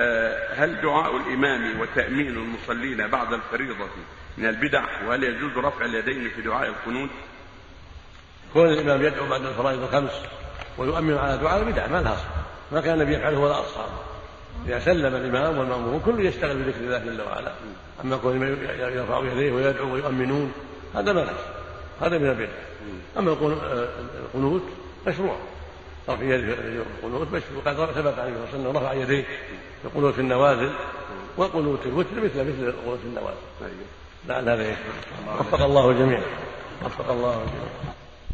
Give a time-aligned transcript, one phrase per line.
[0.00, 3.86] آه، هل دعاء الإمام وتأمين المصلين بعد الفريضة
[4.38, 7.10] من البدع وهل يجوز رفع اليدين في دعاء القنوت؟
[8.52, 10.12] كون الإمام يدعو بعد الفرائض الخمس
[10.78, 12.24] ويؤمن على دعاء البدع ما لها
[12.72, 13.92] ما كان النبي يفعله ولا أصحابه.
[14.66, 17.52] إذا سلم الإمام والمأموم كل يشتغل بذكر الله جل وعلا.
[18.04, 18.42] أما كون
[18.80, 20.52] يرفع يديه ويدعو ويؤمنون
[20.94, 21.34] هذا ما له
[22.00, 22.52] هذا من البدع.
[23.18, 24.62] أما القنوت
[25.06, 25.36] مشروع.
[26.14, 29.24] رفع يده في القنوت مشروع قد ثبت عليه الصلاة والسلام رفع يديه.
[29.82, 30.70] في قنوت النوازل
[31.36, 33.36] وقنوت الوتر مثل مثل قنوت النوازل.
[34.28, 36.20] لعل هذا يشفع وفق الله الجميع.
[36.84, 37.94] وفق الله الجميع.